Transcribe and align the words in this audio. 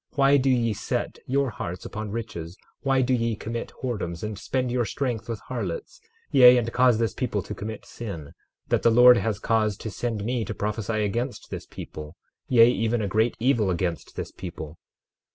Why 0.15 0.37
do 0.37 0.49
ye 0.49 0.73
set 0.73 1.19
your 1.27 1.51
hearts 1.51 1.85
upon 1.85 2.09
riches? 2.09 2.57
Why 2.81 3.03
do 3.03 3.13
ye 3.13 3.35
commit 3.35 3.71
whoredoms 3.83 4.23
and 4.23 4.35
spend 4.35 4.71
your 4.71 4.83
strength 4.83 5.29
with 5.29 5.39
harlots, 5.41 6.01
yea, 6.31 6.57
and 6.57 6.73
cause 6.73 6.97
this 6.97 7.13
people 7.13 7.43
to 7.43 7.53
commit 7.53 7.85
sin, 7.85 8.33
that 8.69 8.81
the 8.81 8.89
Lord 8.89 9.17
has 9.17 9.37
cause 9.37 9.77
to 9.77 9.91
send 9.91 10.25
me 10.25 10.43
to 10.45 10.55
prophesy 10.55 11.03
against 11.05 11.51
this 11.51 11.67
people, 11.67 12.15
yea, 12.47 12.67
even 12.71 12.99
a 12.99 13.07
great 13.07 13.37
evil 13.39 13.69
against 13.69 14.15
this 14.15 14.31
people? 14.31 14.79